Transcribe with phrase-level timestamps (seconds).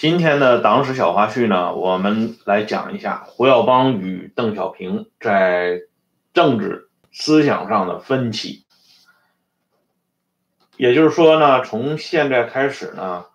[0.00, 5.82] 今天的党史小花絮呢，我们来讲一下胡耀邦与邓小平在
[6.32, 8.64] 政治思想上的分歧。
[10.78, 13.26] 也就是说呢，从现在开始呢，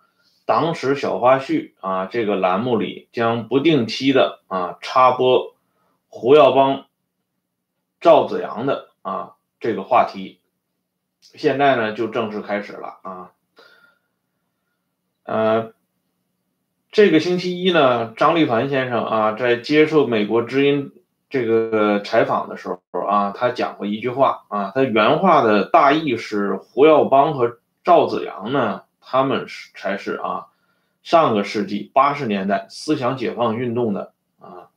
[0.44, 5.54] 党史小花絮啊这个栏目里将不定期的啊插播
[6.08, 6.86] 胡耀邦、
[8.00, 10.40] 赵子阳的啊这个话题。
[11.20, 13.30] 现在呢，就正式开始了啊，
[15.22, 15.75] 呃。
[16.96, 20.92] 这个星期一呢，张立凡先生啊，在接受美国之音
[21.28, 30.46] 这个采访的时候啊，他讲过一句话啊，他原话的大意是：胡耀邦和赵子阳呢，他们是才是啊，
[31.02, 34.70] 上个世纪八十年代思想解放运动的啊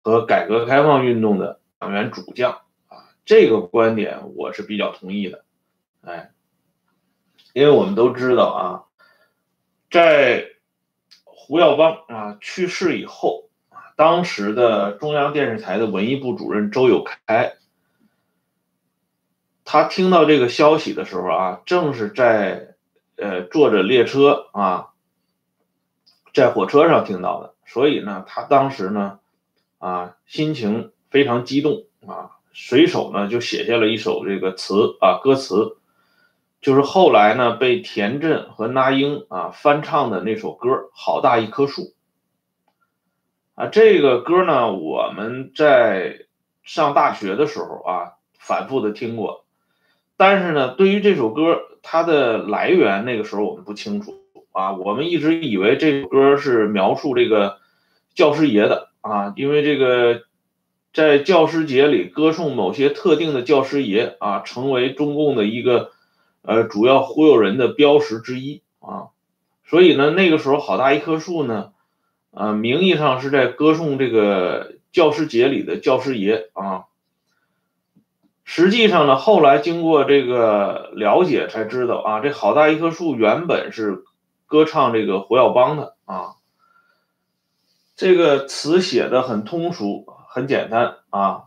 [0.00, 2.52] 和改革开放运动的党员主将
[2.88, 5.44] 啊，这个观点我是比较同意的，
[6.00, 6.30] 哎，
[7.52, 8.64] 因为我们都知道啊，
[9.90, 10.46] 在
[11.44, 17.54] 胡耀邦啊去世以后啊，当时的中央电视台的文艺部主任周有开，
[19.64, 22.76] 他听到这个消息的时候啊，正是在
[23.16, 24.90] 呃坐着列车啊，
[26.32, 29.18] 在火车上听到的，所以呢，他当时呢
[29.78, 35.76] 啊心情非常激动啊，随手呢就写下了一首这个词啊歌词。
[36.62, 41.82] 就是后来呢，被田震和那英啊翻唱的那首歌《好大一棵树》
[43.56, 46.20] 啊，这个歌呢，我们在
[46.62, 49.44] 上大学的时候啊，反复的听过，
[50.16, 54.14] 但是呢，对于这首歌它的来源，那个时候我们不清楚
[54.52, 57.58] 啊，我们一直以为这首歌是描述这个
[58.14, 60.22] 教师爷的啊，因为这个
[60.92, 65.90] 在教师节里歌颂某些特定的教师爷啊，成为中共的一个。
[66.42, 69.10] 呃，主要忽悠人的标识之一啊，
[69.64, 71.72] 所以呢，那个时候好大一棵树呢，
[72.32, 76.86] 呃，名义上是在歌颂这个教师节里的教师爷啊，
[78.42, 84.02] 实际上呢，后来经过这个了解才知道啊，这好大一棵树原本是
[84.46, 86.34] 歌唱这个胡耀邦的啊，
[87.94, 91.44] 这个词写的很通俗，很简单啊，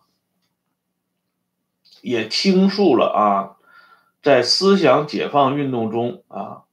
[2.02, 3.55] 也倾诉了啊。
[4.26, 6.64] 在思想解放运动中啊，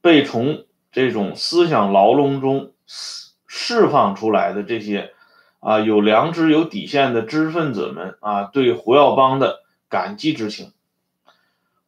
[0.00, 5.14] 被从这种思想牢笼中释释放出来的这些
[5.60, 10.72] 啊有良知、有底线的知识分子们啊，对胡耀邦的感激之情。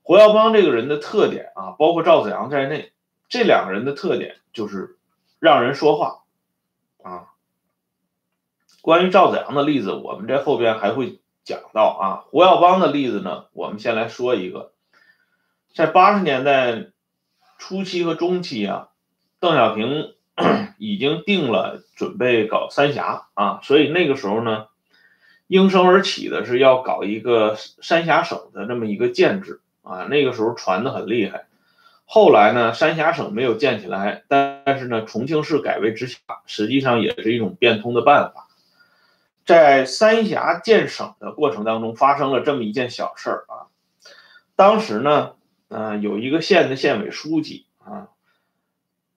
[0.04, 2.92] 胡耀邦这个人的特点啊，包括赵子阳在内，
[3.28, 4.96] 这两个人的特点就是
[5.40, 6.22] 让人说话
[7.02, 7.30] 啊。
[8.80, 11.18] 关于赵子阳的例子，我们在后边还会。
[11.48, 14.72] 讲到啊，胡耀邦的例子呢，我们先来说一个，
[15.72, 16.88] 在八十年代
[17.56, 18.88] 初期和中期啊，
[19.40, 20.12] 邓小平
[20.76, 24.66] 已经定了准备搞三峡啊，所以那个时候呢，
[25.46, 31.46] 应声而起的是要搞一个三峡省的这么一个建制啊，那个时候传的很厉害。
[32.04, 38.47] 后来呢，三峡省没有建起来，但是呢，重庆市改为直辖，实际上也是一种变通的办法。
[39.48, 43.72] 在三峡建省的过程当中，发生了这么一件小事儿啊。
[44.56, 45.36] 当时呢，
[45.68, 48.08] 嗯，有一个县的县委书记啊，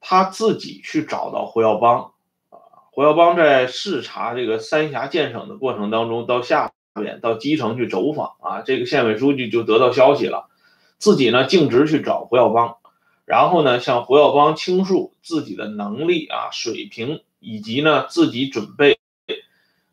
[0.00, 2.12] 他自己去找到胡耀邦
[2.48, 2.56] 啊。
[2.92, 10.48] 胡耀邦在视察这个三峡建省的过程当中，到下边到基层去走访啊，这个县委书记就得到消息了，
[10.96, 12.78] 自己呢径直去找胡耀邦，
[13.26, 18.98] 然后呢向胡耀邦倾诉自己的能力啊、水平，以及呢自己准备。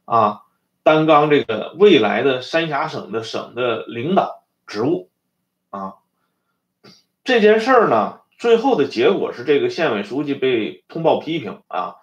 [0.09, 0.41] 啊，
[0.81, 5.11] 担纲这个未来的三峡省的省的领导职务，
[5.69, 5.97] 啊，
[7.23, 11.97] 这件事儿呢，最后的结果是这个县委书记被通报批评啊，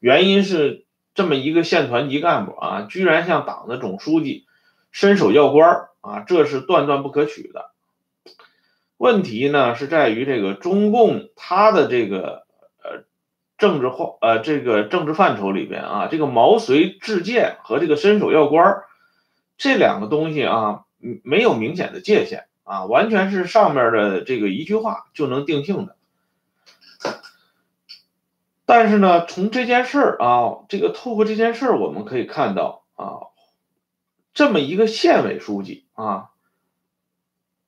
[0.00, 0.84] 原因是
[1.14, 4.44] 这么一个县团级干部啊，居然向党的总书记
[4.90, 7.70] 伸手要官啊，这是断断不可取的。
[8.96, 12.42] 问题呢是在于这个中共他的这个。
[13.62, 18.82] 政治化呃，这个政治范畴里边啊，这个毛遂自荐和这个伸手要官
[19.56, 20.82] 这两个东西啊，
[21.22, 25.94] 没有明显的界限啊，完全是上面的这个一句话就能定性的。
[28.66, 33.30] 但是呢，从这件事儿啊，这个透过这件事儿，我们可以看到啊，
[34.34, 36.30] 这么一个县委书记啊，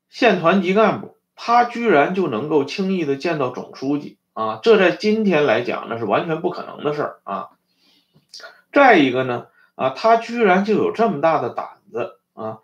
[0.09, 4.19] 县团级干部，他居然就能够轻易的见到总书记。
[4.35, 7.51] 啊，这在今天来讲，那是完全不可能的事儿啊。
[8.73, 9.47] 再一个呢，
[9.77, 12.59] 啊，他居然就有这么大的胆子啊，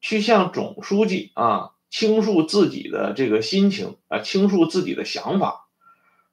[0.00, 5.66] 去向总书记啊倾诉自己的这个心情啊，倾诉自己的想法，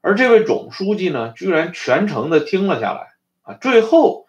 [0.01, 3.13] 而这位总书记呢，居然全程的听了下来
[3.43, 4.25] 啊，最后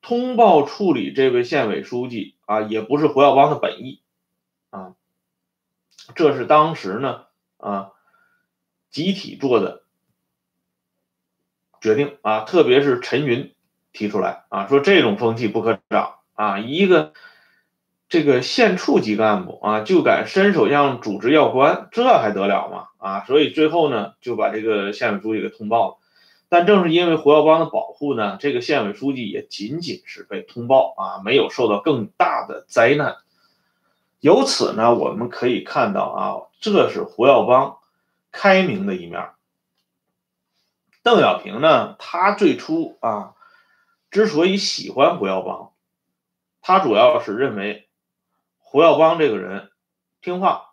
[0.00, 4.00] 通报处理这位县委书记啊，也不是胡耀邦的本意
[4.70, 4.94] 啊，
[6.16, 7.26] 这是当时呢
[7.58, 7.92] 啊
[8.90, 9.84] 集体做的
[11.82, 13.52] 决定啊，特别是陈云
[13.92, 17.12] 提出来啊，说这种风气不可长啊，一个。
[18.08, 22.88] 这个县处级干部啊，就敢伸手向组织要官，这还得了吗？
[22.98, 25.96] 啊，所以最后呢，就把这个县委书记给通报了。
[26.50, 33.16] 但正是因为胡耀邦的保护呢，这个县委书记也仅仅是被通报啊，没有受到更大的灾难。
[34.20, 37.78] 由此呢，我们可以看到啊，这是胡耀邦
[38.30, 39.30] 开明的一面。
[41.02, 43.34] 邓小平呢，他最初啊，
[44.10, 45.72] 之所以喜欢胡耀邦，
[46.60, 47.88] 他主要是认为。
[48.74, 49.70] 胡耀邦这个人
[50.22, 50.70] 听话、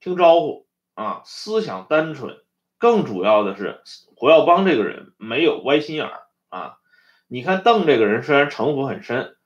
[0.00, 2.38] 听招呼啊，思想单纯，
[2.78, 3.82] 更主要的是
[4.16, 6.78] 胡耀邦这个人没有歪心眼儿啊。
[7.26, 9.36] 你看邓这个人虽然城府很深，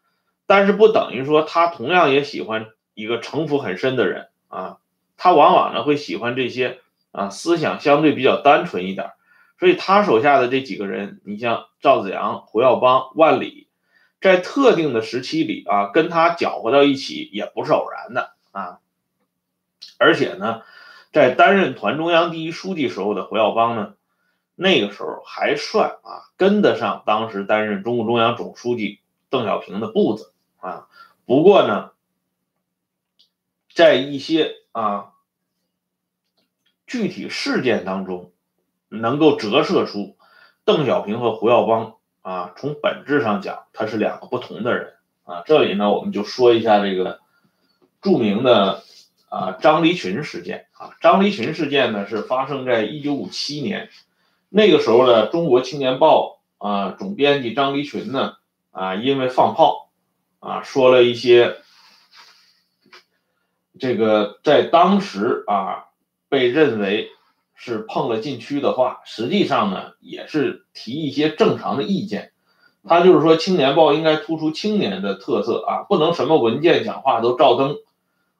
[0.46, 4.78] 但是不等于说他同样也喜欢一个城府很深的人啊。
[5.16, 6.78] 他往往呢会喜欢这些
[7.10, 9.10] 啊思想相对比较单纯一点，
[9.62, 13.68] 所以他手下的这几个人，你像赵子阳、胡耀邦、万里。
[14.20, 18.80] 在特定的时期里啊，跟他搅和到一起也不是偶然的啊。
[19.98, 20.62] 而且呢，
[21.12, 23.94] 在担任团中央第一书记时候的胡耀邦呢，
[24.56, 28.98] 那个时候还算啊跟得上当时担任中共中央总书记
[29.30, 30.88] 邓小平的步子啊。
[31.24, 31.92] 不过呢，
[33.72, 35.12] 在一些啊
[36.84, 38.31] 具体事件当中，
[38.92, 40.16] 能够折射出
[40.64, 41.94] 邓小平和胡耀邦。
[42.22, 44.92] 啊，从本质上讲，他是两个不同的人
[45.24, 45.42] 啊。
[45.44, 47.18] 这里呢，我们就说一下这个
[48.00, 48.84] 著名的
[49.28, 50.94] 啊张离群事件啊。
[51.00, 53.90] 张离群事件呢，是发生在一九五七年，
[54.48, 58.36] 那个时候的《中国青年报》啊总编辑张离群呢
[58.70, 59.90] 啊，因为放炮
[60.38, 61.56] 啊，说了一些
[63.80, 65.86] 这个在当时啊
[66.28, 67.10] 被认为。
[67.64, 72.32] 是碰了禁区的话，实际上呢也是提一些正常的意见。
[72.82, 77.76] 他就是说，《青年报》应该突出青年的特色啊，不能什么文件讲话都照登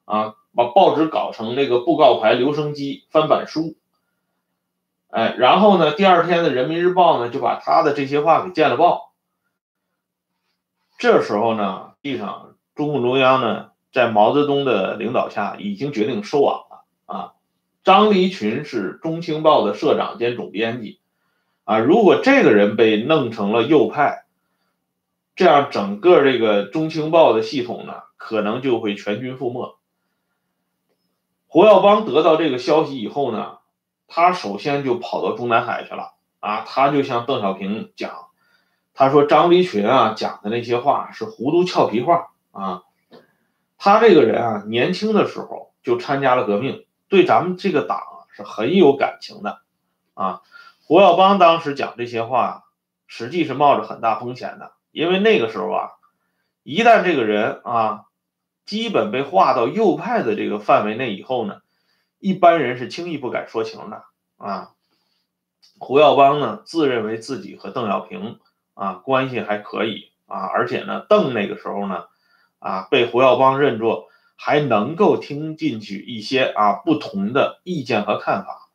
[0.03, 3.77] 啊，把报纸搞成那个布告牌、留声机、翻版书。
[5.07, 9.13] 哎，然后呢，第二天的《人民日报》呢就把他的这些话给建了报。
[10.97, 17.33] 这时候呢，实际上中共中央呢在毛泽东的领导下已经决定收网了啊。
[17.83, 20.99] 张离群是中青报的社长兼总编辑，
[21.65, 24.23] 啊，如果这个人被弄成了右派，
[25.35, 29.77] 这样整个这个中青报的系统呢，可能就会全军覆没。
[31.47, 33.57] 胡耀邦得到这个消息以后呢，
[34.07, 38.27] 他首先就跑到中南海去了，啊，他就向邓小平讲，
[38.93, 42.83] 他说张离群啊讲的那些话是糊涂俏皮话啊，
[43.77, 46.85] 他这个人啊年轻的时候就参加了革命。
[47.13, 49.61] 对咱们这个党是很有感情的，
[50.15, 50.41] 啊，
[50.83, 52.63] 胡耀邦当时讲这些话，
[53.05, 55.91] 实际是冒着很大风险的，因为那个时候啊，
[56.63, 58.05] 一旦这个人啊，
[58.65, 61.61] 基本被划到右派的这个范围内以后呢，
[62.17, 64.05] 一般人是轻易不敢说情的
[64.37, 64.71] 啊。
[65.77, 68.39] 胡耀邦呢，自认为自己和邓小平
[68.73, 72.05] 啊关系还可以啊，而且呢，邓那个时候呢，
[72.57, 74.09] 啊，被胡耀邦认作。
[74.35, 78.69] 还能够听进去一些啊不同的意见和看法。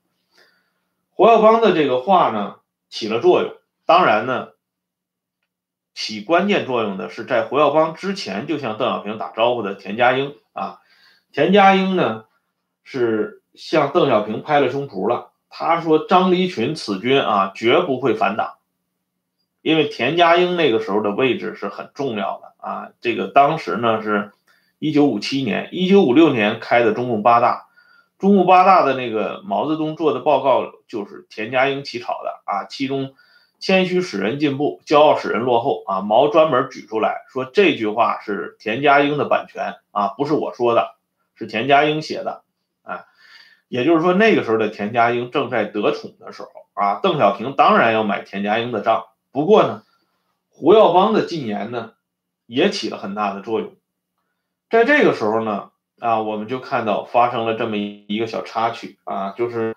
[1.10, 2.56] 胡耀邦的这个话呢
[2.88, 3.52] 起了作用，
[3.84, 4.50] 当然呢，
[5.94, 10.78] 起关键作用的是在胡耀邦之前就向邓小平打招呼的田家英啊。
[11.32, 12.24] 田家英呢
[12.84, 18.54] 是向邓小平拍了胸脯了，他说张离群此军啊绝不会反党，
[19.60, 22.90] 因为田家英那个时候的位置是很重要的啊。
[23.00, 24.32] 这个当时呢是。
[24.78, 27.66] 一九五七年、一九五六年开的中共八大，
[28.18, 32.64] 中共八大的那个毛泽东做的报告就是田家英起草的啊。
[32.64, 33.14] 其中
[33.58, 40.94] “谦虚使人进步，骄傲使人落后”啊，毛专门举出来说这句话是田家英的版权啊，不是我说的，
[41.34, 42.42] 是田家英写的
[42.82, 43.06] 啊。
[43.66, 49.04] 也就是说，那个时候的田家英正在得宠的时候啊，邓小平当然要买田家英的账。
[49.32, 49.82] 不过呢，
[50.48, 51.94] 胡耀邦的进言呢，
[52.46, 53.74] 也起了很大的作用。
[54.70, 59.74] 在这个时候呢，啊，我们就看到发生了这么一个小插曲啊，就是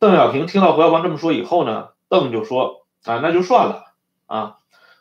[0.00, 3.84] 邓小平听到胡耀邦这么说以后呢，邓就说啊，那就算了
[4.26, 4.56] 啊。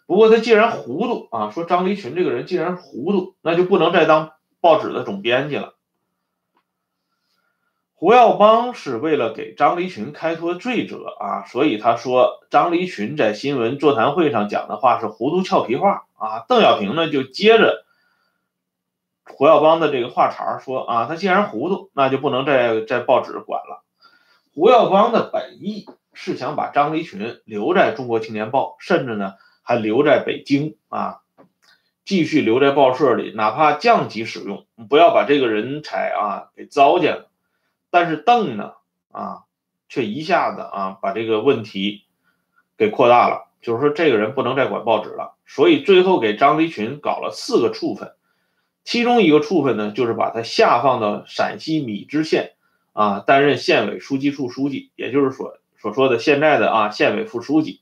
[0.06, 5.74] 不过他既然糊涂啊，说张离群这个人既然糊涂，那就不能再当报纸的总编辑了。
[7.96, 16.46] 胡耀邦是为了给张离群开脱罪责啊，所以他说张离群在新闻座谈会上讲的话是糊涂俏皮话啊。
[16.48, 17.87] 邓小平呢就接着
[19.30, 23.84] 胡耀邦的这个话茬说啊，他既然糊涂，那就不能在在报纸管了。
[24.54, 31.20] 胡耀邦的本意是想把张离群留在中国青年报，甚至呢还留在北京啊，
[32.06, 37.30] 继续留在报社里，哪怕降级使用，不要把这个人才啊给糟践了。
[37.92, 38.74] 但是邓呢，
[39.12, 39.44] 啊，
[39.90, 42.06] 却一下子啊把这个问题
[42.78, 48.14] 给扩大了，就是说这个人不能再管报纸了，所以最后给张离群搞了四个处分，
[48.88, 52.54] 其中一个处分呢，就是把他下放到陕西米脂县，
[52.94, 57.82] 啊，担任县委书记处书记，也就是说所说的现在的啊县委副书记。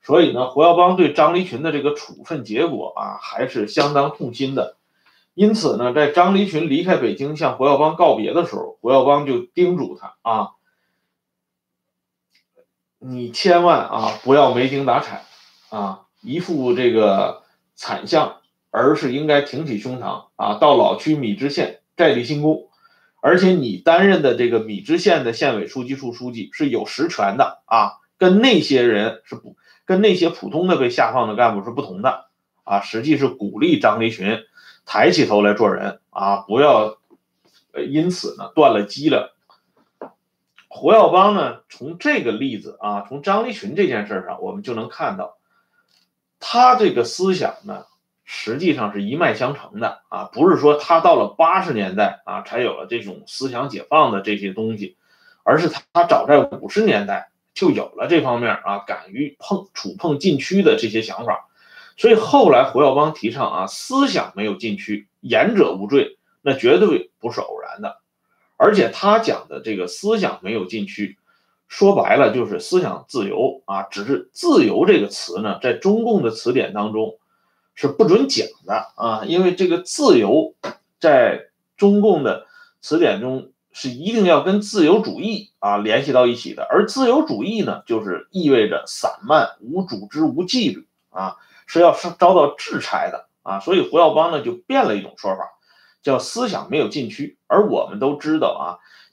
[0.00, 4.78] 所以呢，胡耀邦对张离群的这个处分结果啊，还是相当痛心的。
[5.34, 10.52] 因此呢，在张离群离开北京向胡耀邦告别的时候，胡耀邦就叮嘱他啊，
[12.98, 15.26] 你千万啊不要没精打采
[15.68, 17.42] 啊，一副这个
[17.74, 18.39] 惨相，
[18.70, 22.68] 而是应该挺起胸膛啊，到老区米脂县再立新功。
[23.20, 32.26] 而且你担任的这个米脂县的县委书记处书记是有实权的啊，跟那些人是不跟那些普通的被下放的干部是不同的
[32.64, 34.40] 啊，实际是鼓励张立群。
[34.86, 36.38] 抬起头来做人啊！
[36.48, 36.98] 不要，
[37.88, 39.36] 因此呢断了机了。
[40.66, 45.36] 胡耀邦呢，从这个例子啊，从张立群这件事上，我们就能看到，
[46.40, 47.84] 他这个思想呢，
[48.32, 54.96] 实际上是一脉相承的啊，不是说他到了八十年代啊，才有了这种思想解放的这些东西，
[55.42, 61.48] 而是他早在五十年代就有了这方面啊，敢于碰触碰禁区的这些想法。
[61.96, 67.98] 所以后来胡耀邦提倡啊，思想没有禁区，言者无罪，那绝对不是偶然的。
[68.56, 71.18] 而且他讲的这个思想没有禁区，
[71.66, 73.82] 说白了就是思想自由啊。
[73.90, 77.16] 只是“自由”这个词呢，在中共的词典当中
[77.80, 80.54] 是不准讲的啊，因为这个“自由”
[81.00, 81.46] 在
[81.78, 82.46] 中共的
[82.82, 86.62] 词典中是一定要跟自由主义啊联系到一起的。
[86.68, 91.36] 而自由主义呢，就是意味着散漫、无组织、无纪律啊。
[91.66, 95.44] 是要是遭到制裁的啊，所以胡耀邦呢就变了一种说法，
[96.02, 97.38] 叫思想没有禁区。
[97.46, 98.66] 而我们都知道啊，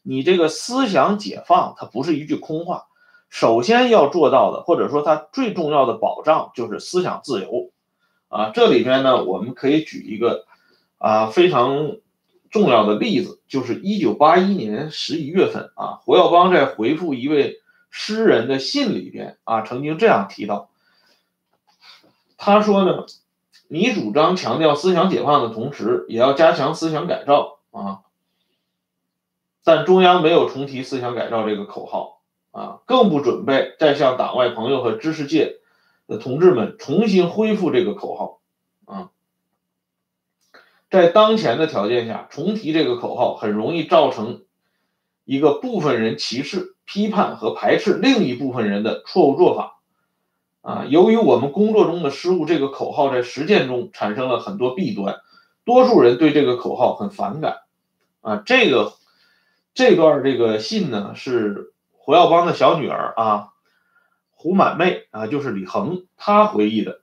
[0.04, 2.88] 你这个思想解放它不是一句空话，
[3.30, 7.72] 首先要做到的，或者说它最重要的保障就是思想自由
[8.30, 8.52] 啊。
[8.54, 10.46] 这里边呢，我们可以举一个
[10.98, 11.98] 啊非常
[12.50, 20.70] 重要的例子，就是一九八一年十一月份啊，胡耀邦在回复一位诗人的信里边啊，曾经这样提到。
[22.38, 23.06] 他说呢，
[23.68, 28.02] 你主张强调思想解放的同时，也要加强思想改造啊。
[29.64, 35.58] 但中央没有重提思想改造这个口号啊，更不准备再向党外朋友和知识界
[36.08, 38.40] 的同志们重新恢复这个口号
[38.86, 39.10] 啊。
[40.90, 44.46] 在当前的条件下，重提这个口号很容易造成
[45.26, 49.82] 一个部分人歧视、批判和排斥另一部分人的错误做法。
[50.62, 55.22] 啊，由于我们工作中的失误，这个口号在实践中产生了很多弊端，
[55.64, 57.60] 多数人对这个口号很反感。
[58.20, 58.94] 啊，这个
[59.74, 63.50] 这段这个信呢，是胡耀邦的小女儿啊，
[64.48, 67.02] 胡满妹啊，就是李恒她回忆的。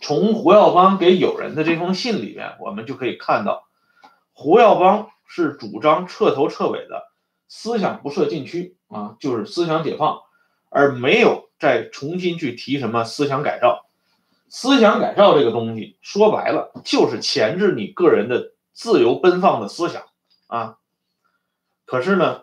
[0.00, 3.68] 从胡耀邦给友人的这封信里面，我们就可以看到，
[4.32, 7.04] 胡耀邦是主张彻头彻尾的
[7.46, 10.22] 思想不设禁区啊，就是思想解放，
[10.70, 11.48] 而没有。
[11.60, 13.86] 再重新去提什么思想改造？
[14.48, 20.02] 思想改造这个东西，说白了就是钳制你个人的自由奔放的思想
[20.48, 20.78] 啊。
[21.84, 22.42] 可是呢，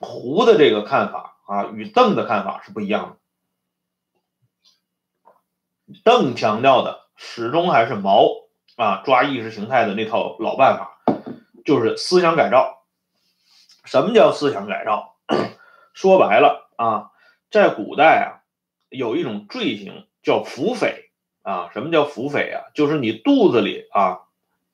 [0.00, 3.18] 胡的这个看法啊，与邓的看法是不一样
[5.86, 5.94] 的。
[6.02, 8.26] 邓强调的始终还是毛
[8.76, 11.02] 啊抓意识形态的那套老办法，
[11.66, 12.86] 就是思想改造。
[13.84, 15.18] 什么叫思想改造？
[15.92, 17.10] 说白了啊。
[17.50, 18.40] 在古代啊，
[18.88, 21.10] 有一种罪行叫腹诽
[21.42, 21.68] 啊。
[21.74, 22.64] 什么叫腹诽啊？
[22.72, 24.20] 就是你肚子里啊，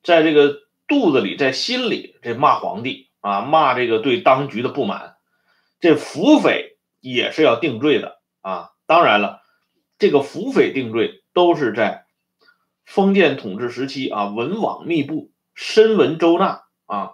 [0.01, 5.17] 在这个肚子里，在心里这骂皇帝啊，骂这个对当局的不满，
[5.81, 6.68] 这腹诽
[7.01, 8.71] 也是要定罪的啊。
[8.85, 9.41] 当然了，
[9.97, 12.05] 这个腹诽定罪都是在
[12.85, 17.11] 封建统治时期啊，文网密布，深文周纳啊。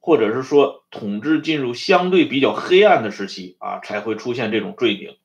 [0.00, 5.18] 或者是说，统治进入相对比较黑暗的时期啊，才会出现这种罪名。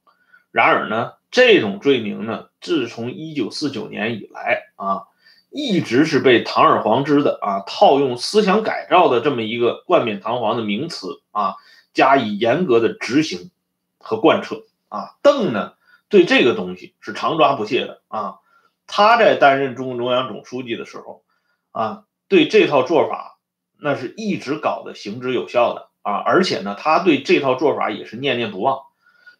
[0.52, 5.04] 然而呢，这种罪名呢，自从一九四九年以来啊，
[5.50, 11.56] 一直是被堂而皇之的啊套用思想改造的这么一个冠冕堂皇的名词啊
[11.94, 13.52] 加以严格的执行
[13.98, 15.16] 和贯彻啊。
[15.22, 15.74] 邓呢
[16.10, 18.40] 对这个东西是常抓不懈的啊。
[18.86, 21.24] 他在担任中共中央总书记的时候
[21.72, 23.40] 啊，对这套做法
[23.80, 28.82] 那是一直搞得行之有效的啊，而且呢，他对这套做法也是念念不忘。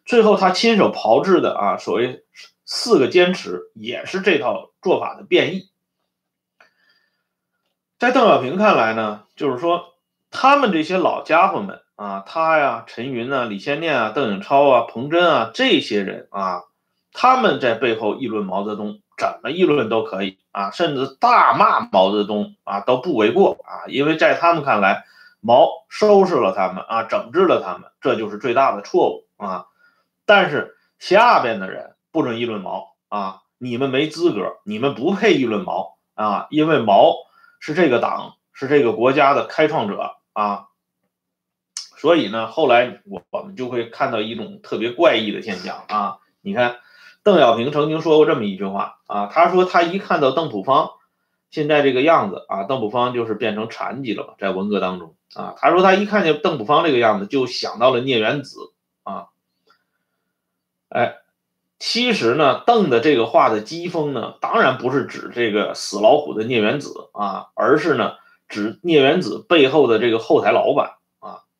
[0.06, 2.24] 最后他亲手炮制的啊，所谓
[2.64, 5.70] 四个坚持，也是这套做法的变异。
[7.98, 9.94] 在邓小平看来呢，就是说
[10.30, 16.62] 他们这些老家伙们啊，他呀、陈云啊、李先念啊、邓颖超啊、彭真啊这些人啊，
[17.12, 25.04] 他们在背后议论毛泽东，怎么议论都可以啊，甚至大骂毛泽东啊都不为过啊，因为在他们看来，
[25.40, 29.66] 毛收拾了他们啊，整治了他们，这就是最大的错误啊。
[30.26, 37.14] 但是下边的人不准议论毛啊，你们没资格，你们不配议论毛啊，因为毛。
[37.60, 40.66] 是这个党，是这个国家的开创者啊，
[42.04, 46.18] 所以呢，后来我我们就会看到一种特别怪异的现象啊。
[46.42, 46.76] 你看，
[47.22, 50.90] 邓小平曾经说过这么一句话啊，他说他一看到邓普方
[51.50, 58.58] 现在这个样子啊，邓普方就是变成残疾了嘛，在文革当中啊，他说他一看见邓普方这个样子，就想到了聂元子
[59.02, 59.28] 啊，
[60.90, 61.16] 哎。
[61.78, 68.12] 其实呢，邓的这个话的讥讽呢，当然不是指这个死老虎的聂元子啊，而是呢
[68.46, 70.96] 指聂元子背后的这个后台老板，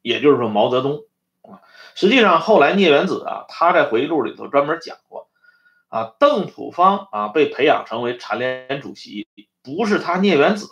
[0.05, 1.05] 也就是说毛泽东
[1.43, 1.65] 啊。
[1.95, 5.29] 实际上后来聂元子啊，他在回忆录里头专门讲过
[5.89, 9.27] 啊，邓普方啊被培养成为残联主席，
[9.63, 10.69] 不是他聂元子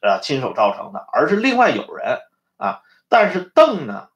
[0.00, 2.18] 啊亲手造成的，而是另外有人
[2.56, 2.80] 啊。
[3.08, 4.08] 但是邓呢，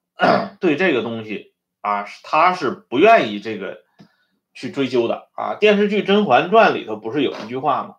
[0.59, 3.85] 对这个东西啊，他是不愿意这个。
[4.59, 5.57] 去追究的啊！
[5.57, 7.97] 电视剧《甄嬛传》里头不是有一句话吗？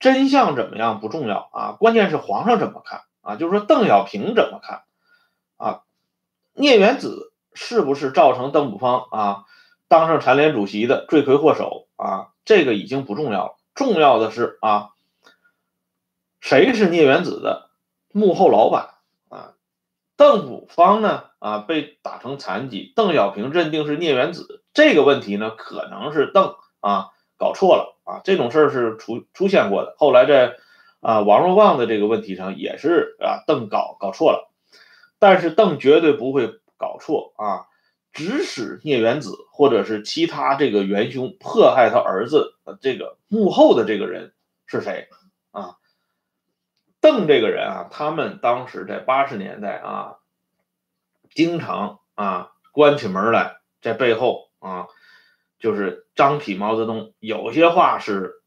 [0.00, 3.36] 真相怎么样不重要啊，关键是皇上怎么看啊？
[3.36, 4.82] 就是说邓小平怎么看？
[6.58, 9.44] 聂元子是不是造成邓普方啊
[9.86, 12.28] 当上残联主席的罪魁祸首啊？
[12.44, 14.90] 这个已经不重要了，重要的是啊，
[16.40, 17.70] 谁是聂元子的
[18.12, 18.90] 幕后老板
[19.28, 19.54] 啊？
[20.16, 24.62] 邓普方呢啊被打成残疾，邓小平认定是聂元子。
[24.74, 29.94] 这个问题呢，可能是邓啊搞错了啊，这种事儿是出出现过的。
[29.96, 30.56] 后来在
[31.00, 34.47] 啊王若望的这个问题上也是啊邓搞搞错了，
[35.18, 37.66] 但是邓绝对不会搞错啊，
[38.12, 44.32] 指使聂元子或者是其他这个元凶迫害他儿子的这个幕后的这个人
[44.66, 45.08] 是谁
[45.50, 45.76] 啊？
[47.00, 50.16] 邓这个人啊，他们当时在八十年代啊，
[51.34, 54.48] 经常啊关起门来在背后。
[54.60, 54.88] 啊，
[55.60, 58.42] 就是张体毛泽东，有些话是，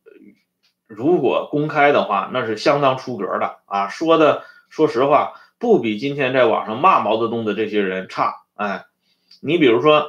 [0.88, 3.88] 如果公开的话，那是相当出格的啊。
[3.88, 8.41] 说的，说实话，不比今天在网上骂毛泽东的这些人差。
[8.56, 8.84] 哎，
[9.39, 10.08] 你比如说，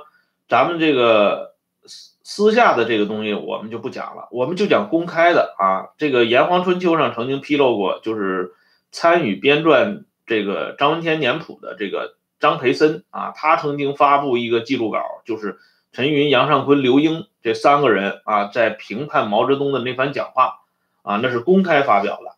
[0.48, 1.54] 咱们这个
[1.86, 5.94] 私私下的这个东西，我们就不讲了，我们就讲公开的啊。
[5.98, 8.54] 这个《炎黄春秋》上曾经披露过，就是
[8.90, 15.60] 参与编撰这个张文天年谱的这个张培森啊，他曾经发布一个记录稿，就是。
[15.94, 20.60] 陈云、杨尚昆、刘英这三个人啊，在评判毛泽东的那番讲话
[21.02, 22.34] 啊，那是公开发表的。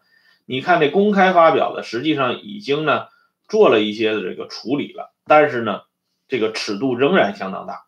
[0.46, 3.07] 你看这公开发表的，实际上已经呢
[3.48, 5.83] 做了一些这个处理了，但是呢，
[6.28, 7.85] 这个尺度仍然相当大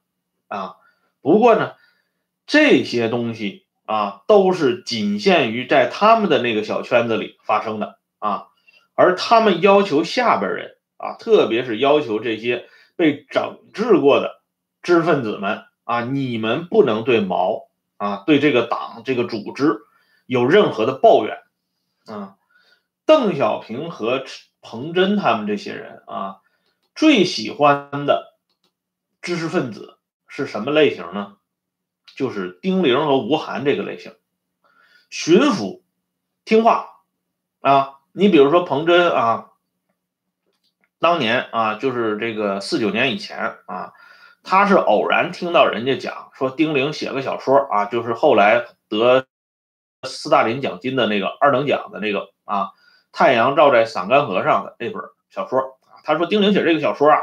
[0.49, 0.77] 啊。
[1.21, 1.73] 不过呢，
[2.47, 8.47] 这些东西啊，都是仅限于在他们的那个小圈子里发生的啊，
[8.95, 14.41] 而他们要求下边人啊，特别是要求这些被整治过的。
[14.83, 19.81] 知识分子们啊，你们不能对毛啊，对这个党、这个组织
[20.27, 21.39] 有任何的抱怨
[22.07, 22.37] 啊。
[23.07, 24.25] 邓小平和
[24.61, 26.41] 彭真他们这些人啊，
[26.95, 28.37] 最喜欢的
[29.23, 31.37] 知识分子是什么类型呢？
[32.15, 34.15] 就是丁玲和吴晗这个类型，
[35.09, 35.83] 巡抚、
[36.45, 36.89] 听话
[37.61, 38.01] 啊。
[38.13, 39.53] 你比如说彭真啊，
[40.99, 43.93] 当年啊，就是这个四九年以前啊。
[44.49, 49.27] 他是偶然听到人家讲说丁玲写个小说啊，就是后来得
[50.05, 52.71] 斯大林奖金的那个二等奖的那个啊，
[53.17, 56.05] 太阳照在伞干河上的那本小说啊。
[56.05, 57.23] 他说丁玲写这个小说啊，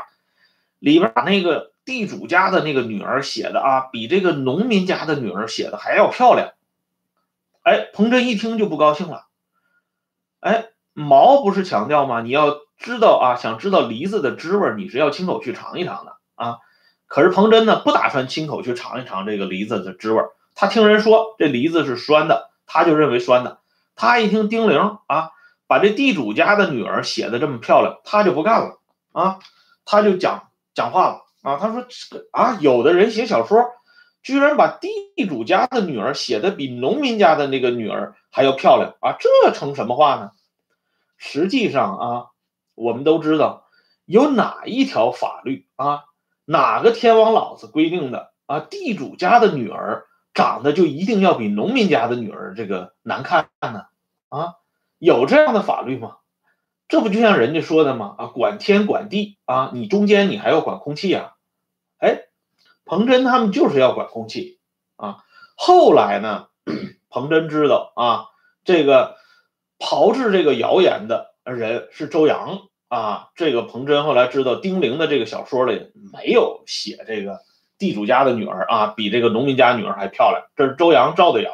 [0.80, 6.54] 里边把那个地主家的那个女儿写的啊，比这个农民家的女儿写的还要漂亮。
[7.62, 9.28] 哎，彭真一听就不高兴了。
[10.40, 12.22] 哎，毛不是强调吗？
[12.22, 16.58] 你要知道啊，想知道梨子的滋味，你是要亲口去尝一尝的啊。
[17.06, 20.24] 可是彭真呢，不打算亲口去尝一尝这个梨子的滋味
[20.56, 23.60] 他听人说这梨子是酸的，他就认为酸的。
[23.96, 25.30] 他一听丁玲啊，
[25.68, 28.80] 把这地主家的女儿写的这么漂亮，他就不干了
[29.12, 29.40] 啊，
[29.86, 31.86] 他就讲讲话了啊，他说
[32.32, 33.66] 啊，有的人写小说，
[34.22, 40.32] 居然把地主家的女儿写的比农民家的那个女儿还要漂亮啊，这成什么话呢？
[41.18, 42.26] 实际上啊，
[42.76, 43.68] 我们都知道
[44.06, 46.04] 有哪一条法律啊，
[46.46, 50.06] 哪个天王老子规定的啊，地主家的女儿。
[50.36, 53.86] 长得就一定要比农民家的女儿这个难看呢？
[54.30, 54.56] 啊，
[55.04, 56.16] 有这样的法律吗？
[56.88, 58.16] 这不就像人家说的吗？
[58.18, 61.34] 啊，管天管地啊，你中间你还要管空气啊？
[61.98, 62.22] 哎，
[62.86, 64.60] 彭真他们就是要管空气
[64.96, 65.18] 啊。
[65.56, 66.48] 后来呢，
[67.10, 68.28] 彭真知道啊，
[68.64, 69.18] 这个
[69.78, 73.28] 炮制这个谣言的人是周扬啊。
[73.36, 77.42] 这个彭真后来知道丁玲的这个小说里没有写这个。
[77.80, 80.46] 地主家的女儿啊，比这个农民家女儿还漂亮。
[80.56, 81.52] 这是周扬造的谣，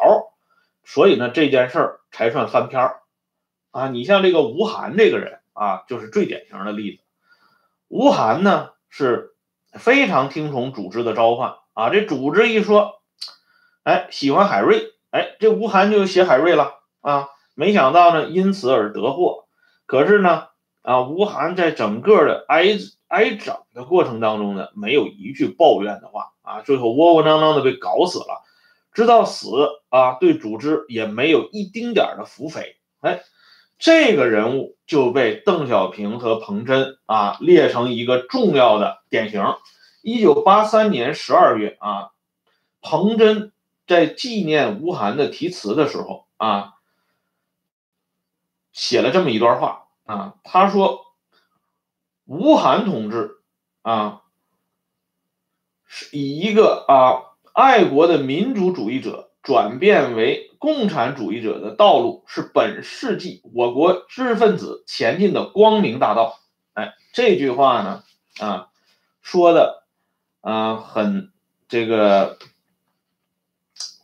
[0.83, 2.99] 所以呢，这件事儿才算翻篇儿
[3.71, 3.87] 啊。
[3.89, 7.03] 你像这个吴晗这个人啊，就是最典型的例子。
[7.87, 9.35] 吴晗呢是
[9.73, 13.01] 非常听从组织的召唤啊，这组织一说，
[13.83, 17.29] 哎，喜欢海瑞，哎，这吴晗就写海瑞了啊。
[17.55, 19.47] 没想到呢，因此而得祸。
[19.85, 20.47] 可是呢，
[20.81, 22.77] 啊，吴晗在整个的挨。
[23.09, 28.43] 挨整的过程当中呢，没有一句抱怨的话啊，最后窝窝囊囊的被搞死了，
[28.93, 29.49] 直到死
[29.89, 32.75] 啊，对组织也没有一丁点的腹诽。
[33.01, 33.23] 哎，
[33.79, 39.43] 这个人物就被邓小平和彭真啊列成一个重要的典型。
[40.03, 42.11] 一九八三年十二月啊，
[42.81, 43.51] 彭真
[43.87, 46.75] 在纪念吴晗的题词的时候啊，
[48.71, 51.07] 写了这么一段话啊，他说。
[52.31, 53.39] 吴晗同志
[53.81, 54.21] 啊，
[55.83, 66.39] 是以一个啊爱国的民主主义者转变为共产主义者的道路，是本世纪我国知识分子前进的光明大道。
[66.73, 68.03] 哎，这句话呢
[68.39, 68.67] 啊
[69.21, 69.83] 说的
[70.41, 71.31] 啊很
[71.67, 72.37] 这个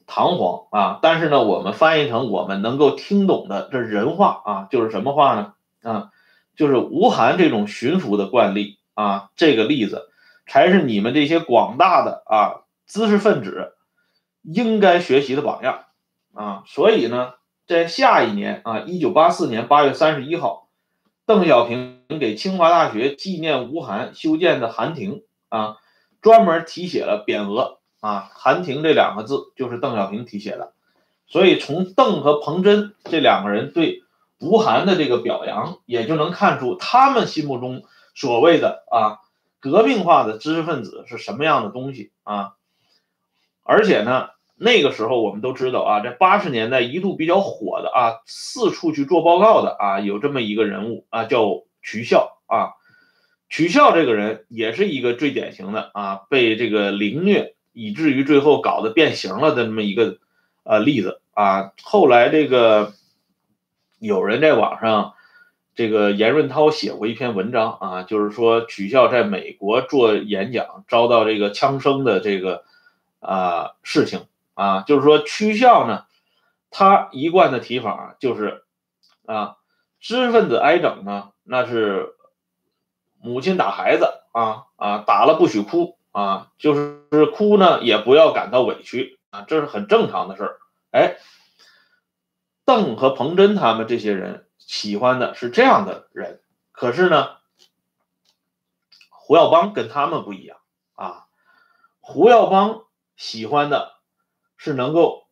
[0.08, 6.12] 堂皇啊，但是呢，我们翻译成我们能够听懂的这人话啊，就是什么话呢啊？
[6.56, 10.10] 就是吴晗这种驯服的惯例啊，这个例子
[10.48, 13.74] 才是你们这些广大的啊知识分子
[14.46, 15.86] 应该学习的榜样
[16.34, 16.64] 啊。
[16.66, 17.34] 所以呢，
[17.68, 20.70] 在下一年啊，一九八四年八月三十一号，
[21.26, 25.78] 邓小平给清华大学纪念吴晗修建的寒亭啊，
[26.22, 30.74] 专门题写了匾额啊，寒亭这两个字就是邓小平题写的。
[31.28, 34.02] 所以从邓和彭真这两个人对。
[34.38, 39.20] 吴晗的这个表扬，也就能看出他们心目中所谓的啊
[39.62, 42.56] 革命化的知识分子是什么样的东西啊。
[43.64, 52.74] 而且呢，那个时候我们都知道啊，这八十年代一度比较火的啊，四处去做报告的啊，有这么一个人物啊，叫曲孝啊。
[53.50, 60.18] 曲孝这个人也是一个最典型的啊，被这个凌虐以至于最后搞得变形了的这么一个
[60.64, 61.72] 呃例子啊。
[61.84, 62.94] 后来这个。
[63.98, 65.14] 有人在网上，
[65.74, 72.66] 这个严润涛写过一篇文章啊，就是说曲孝在美国做演讲遭到这个枪声的这个
[73.20, 76.06] 啊事情啊，就是说曲孝呢，
[76.72, 78.66] 他一贯的提法就是
[79.28, 79.58] 啊，
[80.00, 82.16] 知识分子挨整呢，那是
[83.22, 90.58] 母亲打孩子啊啊，打了不许哭啊，就是哭呢也不要感到委屈啊，这是很正常的事儿，
[90.90, 91.18] 哎。
[92.68, 96.42] 邓和彭真他们这些人喜欢的是这样的人，
[96.72, 97.36] 可是呢，
[99.12, 100.58] 胡耀邦跟他们不一样
[100.96, 101.28] 啊。
[102.00, 103.95] 胡耀邦喜欢的
[104.58, 105.28] 是能够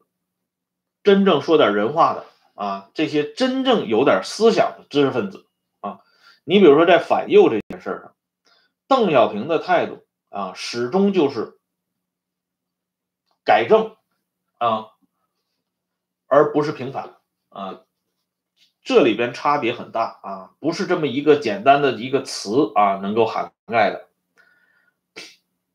[1.03, 5.47] 真正说点人话的啊，这些真正有点思想的知识分子
[5.81, 6.01] 啊。
[6.43, 8.15] 你比如说在反右这件事上，
[8.87, 11.59] 邓小平的态度啊，始终就是
[13.43, 13.95] 改正
[14.57, 14.87] 啊，
[16.27, 17.15] 而不是平反。
[17.49, 17.81] 啊，
[18.81, 24.07] 这里边差别很大啊，不是这么一个简单的一个词啊能够涵盖的。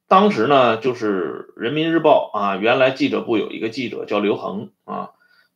[0.08, 5.10] 当时呢，就是人民日报啊，原来记者部有一个记者叫刘恒啊，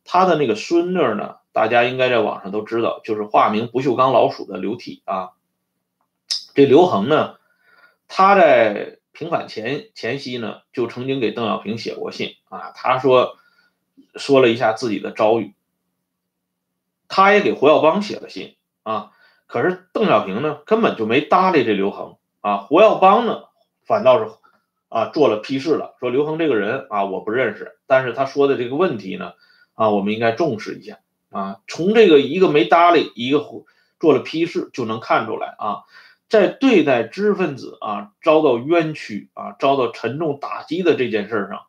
[0.05, 5.31] 他的那个孙女呢，大家应该在网上都知道，就是化名不锈钢老鼠的刘体啊。
[6.53, 7.37] 这刘恒呢，
[8.07, 13.37] 他在平反前前夕呢，就曾经给邓小平写过信啊，他说
[14.15, 15.55] 说了一下自己的遭遇。
[17.07, 19.11] 他也给胡耀邦写了信啊，
[19.47, 23.45] 可是邓小平呢根本就没搭理这刘恒啊，胡耀邦呢
[23.85, 24.31] 反倒是
[24.93, 29.33] 啊做了批示了，说刘恒这个人啊我不认识，但是他说的这个问题呢
[29.73, 30.99] 啊我们应该重视一下
[31.31, 33.43] 啊，从这个一个没搭理，一个
[33.99, 35.85] 做了批示就能看出来啊，
[36.29, 41.63] 在对待知识分子啊遭到冤屈啊遭到沉重打击的这件事上，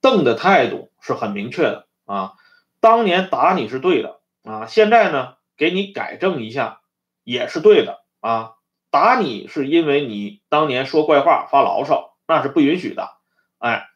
[0.00, 2.34] 邓的态度是很明确的啊，
[2.80, 6.80] 当年打你是对的啊，现在呢给你改正一下
[7.24, 8.52] 也是对的啊，
[8.90, 13.10] 打你是因为你当年说怪话发牢骚，那是不允许的，
[13.58, 13.88] 哎。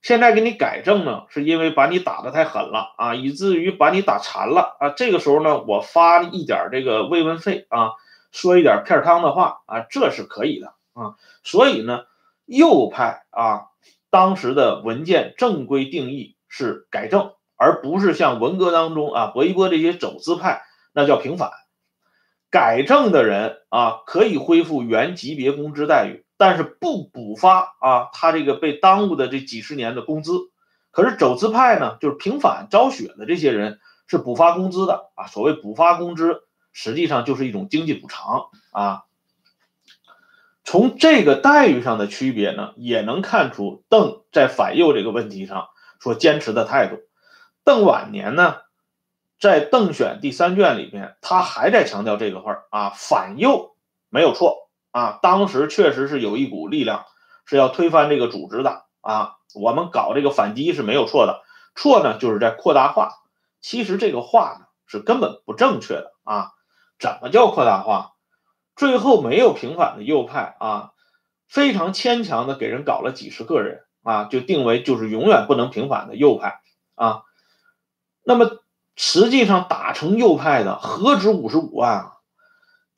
[0.00, 4.88] 现在给你改正呢，是因为把你打的太狠了啊，以至于把你打残了啊。
[4.88, 7.92] 这个时候呢，我发一点这个慰问费啊，
[8.32, 11.14] 说一点片汤的话啊，这是可以的啊。
[11.44, 12.00] 所以呢，
[12.46, 13.66] 右派啊，
[14.10, 21.52] 当时的文件正规定义是改正，而不是像文革当中啊，薄一波这些走资派那叫平反。
[22.50, 26.21] 改正的人啊，可以恢复原级别工资待遇。
[26.44, 30.32] 但是不补发啊，他这个被耽误的这几十年的工资，
[30.90, 33.78] 可是走资派呢，就是平反昭雪的这些人
[34.08, 35.28] 是补发工资的啊。
[35.28, 39.04] 所谓补发工资，实际上就是一种经济补偿啊。
[40.64, 45.68] 从这个待遇上的区别呢，也能看出邓在反右这个问题上
[46.00, 46.98] 所坚持的态度。
[47.62, 48.56] 邓晚年呢，
[49.38, 53.76] 在邓选第三卷里边，他还在强调这个话啊，反右
[54.08, 54.61] 没有错。
[54.92, 57.04] 啊，当时确实是有一股力量
[57.44, 59.34] 是要推翻这个组织的啊。
[59.54, 61.42] 我们搞这个反击是没有错的，
[61.74, 63.10] 错呢就是在扩大化。
[63.60, 66.52] 其实这个话呢是根本不正确的啊。
[66.98, 68.12] 怎么叫扩大化？
[68.76, 70.92] 最后没有平反的右派啊，
[71.48, 76.60] 非常牵强的给人搞了几十个人啊，就定为就是永远不能平反的右派
[76.94, 77.24] 啊。
[78.24, 78.62] 那么
[78.96, 82.12] 实际上打成右派的何止五十五万啊？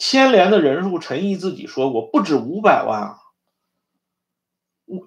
[0.06, 3.18] 牵连的人数，陈毅自己说过不止五百万啊。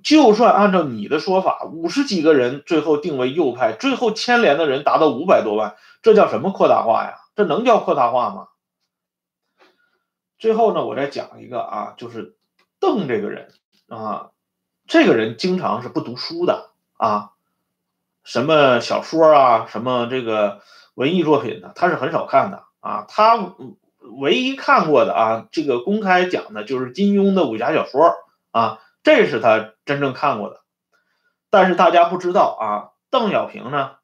[0.03, 7.19] 就算按照你的说法，五十几个人最后定为右派，最后牵连的人达到五百多万，这叫什么扩大化呀？
[7.35, 8.47] 这能叫扩大化吗？
[10.39, 12.35] 最后呢，我再讲一个啊，就是
[12.79, 13.53] 邓这个人
[13.87, 14.31] 啊，
[14.87, 17.33] 这个人经常是不读书的啊，
[18.23, 20.63] 什么小说啊，什么这个
[20.95, 23.53] 文艺作品呢，他是很少看的啊，他。
[24.17, 28.15] 唯一看过的啊，这个公开讲的就是金庸的武侠小说
[28.51, 30.61] 啊，这是他真正看过的。
[31.49, 32.67] 但是大家不知道啊，
[33.11, 33.97] 邓小平呢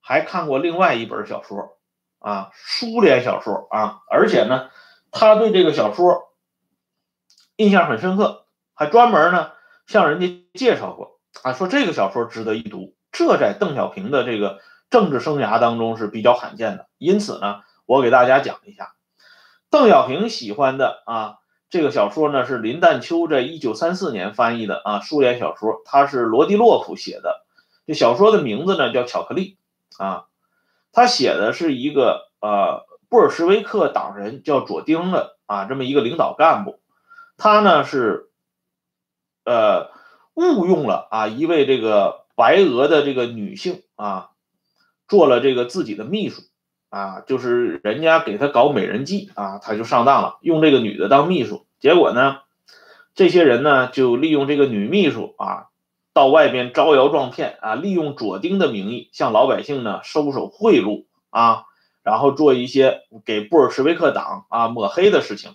[0.00, 1.76] 还看过另外一本小说
[2.20, 4.70] 啊，苏联小说啊，而且呢
[5.10, 6.32] 他对这个小说
[7.56, 9.50] 印象很深刻，还专门呢
[9.86, 12.94] 向人家介绍过啊，说这个小说值得一读。
[13.10, 16.88] 这在邓小平的这个政治生涯当中是比较罕见的。
[16.96, 18.94] 因此呢，我给大家讲一下。
[19.70, 21.38] 邓小平喜欢的啊，
[21.70, 27.46] 这个小说呢是林淡秋在一九三四年翻译的啊，苏联小说，他是罗迪洛夫写的。
[27.86, 29.56] 这小说的名字呢叫《巧克力》
[30.04, 30.26] 啊，
[30.92, 36.80] 他写的是一个呃布尔什维克党人叫左丁的啊这么一个领导干部，
[37.36, 38.28] 他呢是
[39.44, 39.92] 呃
[40.34, 44.30] 误用了啊一位这个白俄的这个女性啊，
[45.06, 46.42] 做了这个自己的秘书。
[46.90, 51.64] 啊，就是人家给他搞美人计啊，他就上当了，用这个女的当秘书。
[51.78, 52.38] 结果呢，
[53.14, 55.68] 这些人呢就利用这个女秘书啊，
[56.12, 61.62] 到外边招摇撞骗啊，利用左丁的名义向老百姓呢收受贿赂啊，
[62.02, 65.52] 然后做一些给布尔什维克党啊抹黑的事情。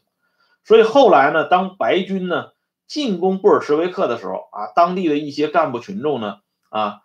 [0.64, 2.48] 所以后来呢，当白军呢
[2.88, 6.38] 进攻布尔什维克的时候啊，当地的一些干部群众呢
[6.70, 7.02] 啊，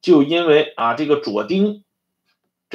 [0.00, 1.83] 就因为啊这个左丁。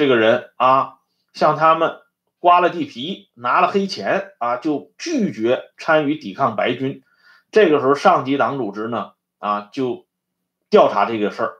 [0.00, 0.94] 这个人啊，
[1.34, 1.98] 向他们
[2.38, 7.02] 刮了地皮，拿了黑钱啊，就拒绝参与抵抗白军。
[7.50, 9.10] 这个时候，上级党组织呢
[9.40, 10.06] 啊，就
[10.70, 11.52] 调查这个事儿。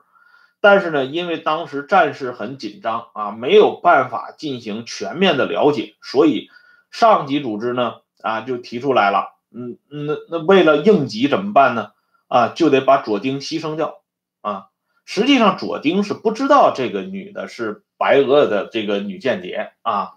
[0.59, 6.49] 但是呢，因为当时战事很紧张啊，没有办法进行全面的了解，所以
[6.89, 11.91] 上级组织呢啊，就提出来了，嗯，那那为了应急怎么办呢？
[12.27, 14.01] 啊，就得把左丁牺牲掉
[14.41, 14.69] 啊。
[15.05, 17.83] 实际上，左丁是不知道这个女的是。
[18.01, 20.13] 白俄的这个女间谍啊，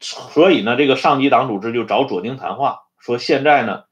[0.00, 3.84] 所以呢，这个上级党组织就找左丁谈话，说现在呢，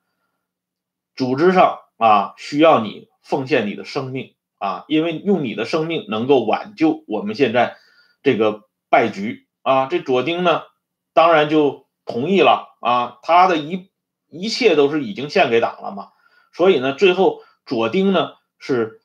[1.17, 7.79] 组织上啊需要你奉献你的生命啊，因为用你的生命能够挽救我们现在
[8.23, 9.87] 这个败局啊。
[9.87, 10.65] 这左丁呢，
[11.15, 13.91] 当然就同意了啊，他的一
[14.29, 16.09] 一切都是已经献给党了嘛，
[16.53, 19.01] 所以呢，最后左丁呢是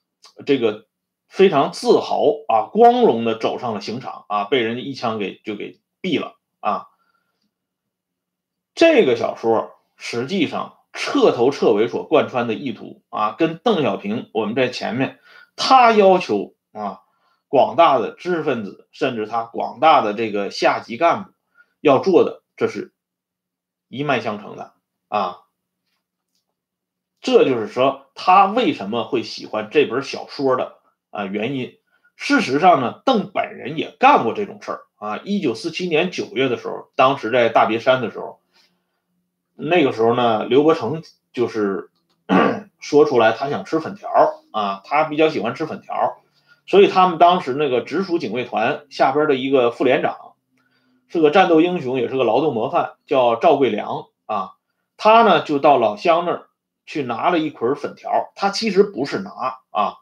[0.46, 0.88] 这个。
[1.34, 6.90] 非常自豪啊，光荣的走上了刑场啊，被人家一枪给就给毙了啊。
[8.76, 15.20] 这个小说实际上彻头彻尾所贯穿的意图啊，跟邓小平我们在前面
[15.56, 17.02] 他要求啊，
[17.48, 21.32] 广大的知识分子，甚至他广大的这个下级干部
[21.82, 22.94] 要做的，这是
[23.88, 24.74] 一脉相承的
[25.08, 25.40] 啊。
[27.22, 30.78] 这就是说，他为什么会喜欢这本小说的
[31.14, 31.78] 啊原因。
[32.16, 35.20] 事实上呢，邓本人也干过这种事儿啊。
[35.24, 38.40] 一九四七年九月的时候，当时在大别山的时候，
[39.56, 41.90] 那个时候呢，刘伯承就是
[42.80, 44.10] 说出来他想吃粉条
[44.52, 46.18] 啊，他比较喜欢吃粉条，
[46.68, 50.34] 所以他们当时那个直属警卫团下边的一个副连长，
[51.08, 54.52] 是个战斗英雄，也是个劳动模范，叫赵贵良啊。
[54.98, 56.48] 他呢就到老乡那儿。
[56.86, 59.32] 去拿了一捆粉条，他其实不是拿
[59.72, 60.00] 啊，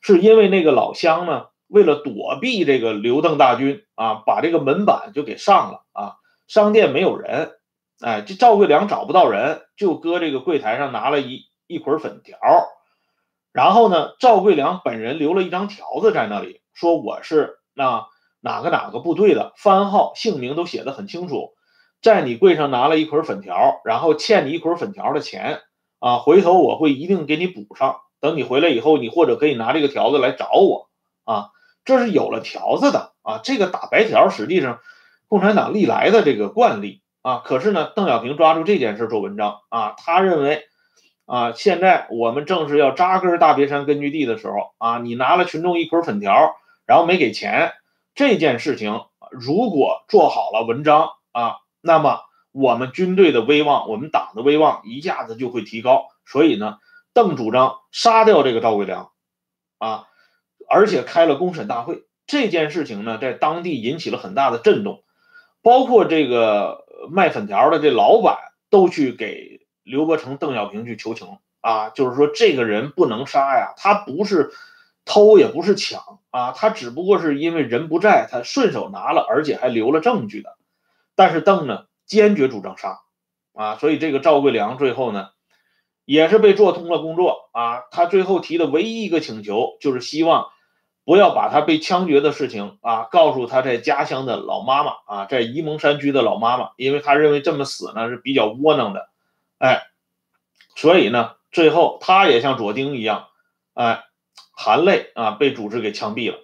[0.00, 6.14] 是因为那个老乡呢，为了躲避这个刘邓大军啊，把这个门板就给上了啊。
[6.48, 7.52] 商店没有人，
[8.00, 12.38] 哎，这赵贵良找不到人，就搁这个柜台上拿了一一捆粉条。
[13.52, 18.06] 然后呢，赵贵良本人留了一张条子在那里，说我是那
[18.40, 21.52] 哪个哪个部队的，番号、姓名都写的很清楚，
[22.00, 25.60] 在你柜上拿了一捆粉条，然后欠你一捆粉条的钱。
[25.98, 28.00] 啊，回头我会一定给你补上。
[28.20, 30.88] 等你回来以后，你或者可以拿这个条子来找我
[31.24, 31.50] 啊。
[31.84, 33.40] 这是有了条子的啊。
[33.42, 34.80] 这个打白条实际上，
[35.28, 37.42] 共产党历来的这个惯例啊。
[37.44, 39.94] 可是呢，邓小平抓住这件事做文章啊。
[39.96, 40.64] 他认为
[41.26, 44.98] 啊，现在我们正是要扎根大别山根据地的时候啊。
[44.98, 46.54] 你拿了群众一捆粉条，
[46.86, 47.72] 然后没给钱，
[48.14, 52.20] 这件事情如果做好了文章啊，那么。
[52.52, 56.08] 我们军队的威望，我们党的威望一下子就会提高。
[56.26, 56.78] 所以呢，
[57.12, 59.10] 邓主张杀掉这个赵贵良，
[59.78, 60.06] 啊，
[60.68, 62.04] 而且开了公审大会。
[62.26, 65.02] 这件事情呢，在当地引起了很大的震动，
[65.62, 68.36] 包括这个卖粉条的这老板
[68.70, 74.52] 都去给刘伯承、邓小平去求情啊，就是说这个人不能杀呀，他不是
[75.04, 80.56] 偷也不是抢啊，他只不过是因为人不在，他顺手拿了，而且还留了证据的。
[81.14, 81.86] 但是邓呢？
[82.06, 83.02] 坚决主张杀，
[83.54, 85.28] 啊，所以这个赵贵良最后呢，
[86.10, 87.84] 也是被做通了工作啊。
[87.92, 90.48] 他最后提的唯一一个请求，就是希望
[91.04, 99.08] 不要把他被枪决的事情啊，告诉他在家乡的老妈妈啊，在沂蒙山区的老妈妈，因为他认为这么死呢是比较窝囊的，
[99.58, 99.84] 哎，
[100.74, 103.28] 所以呢，最后他也像左丁一样，
[103.74, 104.02] 哎，
[104.52, 106.38] 含泪啊被组织给枪毙了。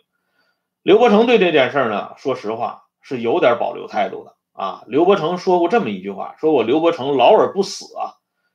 [0.84, 4.36] 刘伯承对这件事呢，说实话是有点保留态度的。
[4.52, 8.14] 啊，刘伯承说过这么一句话，说我刘伯承老而不死啊，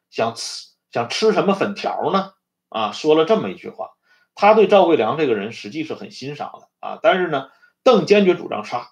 [0.10, 2.34] 想吃想吃什么粉条呢？
[2.70, 3.92] 啊，说了这么一句话，
[4.36, 7.50] 他对赵贵良这个人实际是很欣赏的啊，但是呢，
[7.84, 8.88] 邓坚决主张杀，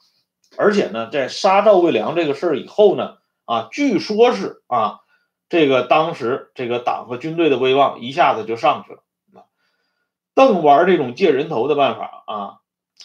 [0.58, 5.00] 而且呢，在杀赵贵良这个事儿以后呢，啊，据说是啊，
[5.50, 9.46] 这个当时这个党和军队的威望一下子就上去了啊，
[10.34, 12.56] 邓玩这种借人头的办法啊。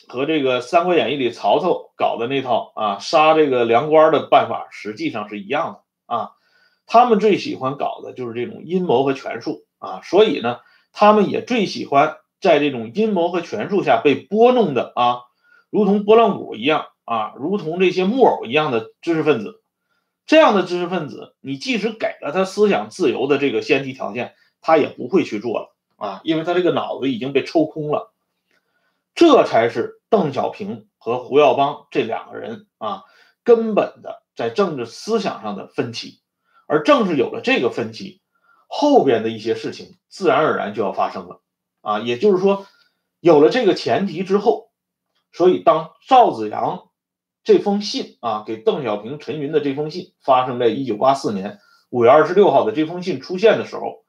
[0.09, 6.33] 和这个《三国演义》里曹操搞的那套啊杀这个粮官的办法实际上是一样的啊，
[6.87, 10.61] 他们最喜欢搞的就是这种阴谋和权术啊，所以呢，
[10.93, 15.23] 他们也最喜欢在这种阴谋和权术下被拨弄的啊，
[15.71, 19.63] 如同拨浪鼓一样啊，如同这些木偶一样的知识分子，
[20.27, 28.13] 这样的知识分子，你即使给了他思想自由的这个先提条件，他也不会去做了啊，因为他这个脑子已经被抽空了。
[29.15, 33.05] 这才是邓小平和胡耀邦这两个人啊
[33.45, 36.19] 根本的在政治思想上的分歧，
[36.75, 38.21] 而正是有了这个分歧，
[38.67, 41.41] 后边的一些事情自然而然就要发生了
[41.83, 42.01] 啊。
[42.01, 42.67] 也就是说，
[43.21, 44.73] 有了这个前提之后，
[45.31, 46.89] 所以当赵子阳
[47.45, 51.61] 这封信啊给邓小平、陈云的这封信发生在一九八四年
[51.91, 54.03] 五月二十六号的这封信出现的时候，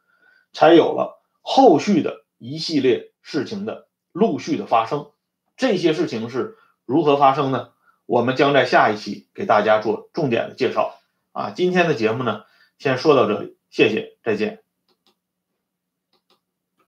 [0.51, 3.85] 才有了后续的一系列事情的。
[4.11, 5.11] 陆续的发生，
[5.55, 7.69] 这些事情是如何发生呢？
[8.05, 10.95] 我们将在下一期给大家做重点的介绍。
[11.33, 12.43] 啊，今天的节目呢，
[12.77, 14.64] 先说到这里，谢谢，再见。